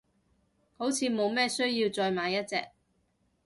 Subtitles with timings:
[0.77, 2.69] 好似冇咩需要再買一隻，